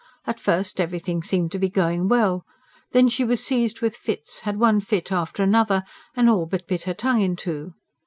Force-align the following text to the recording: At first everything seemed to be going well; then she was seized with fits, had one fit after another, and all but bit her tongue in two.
At 0.25 0.39
first 0.39 0.81
everything 0.81 1.21
seemed 1.21 1.51
to 1.51 1.59
be 1.59 1.69
going 1.69 2.07
well; 2.07 2.43
then 2.91 3.07
she 3.07 3.23
was 3.23 3.43
seized 3.45 3.81
with 3.81 3.95
fits, 3.95 4.39
had 4.39 4.57
one 4.57 4.81
fit 4.81 5.11
after 5.11 5.43
another, 5.43 5.83
and 6.15 6.27
all 6.27 6.47
but 6.47 6.65
bit 6.67 6.85
her 6.85 6.95
tongue 6.95 7.21
in 7.21 7.35
two. 7.35 7.75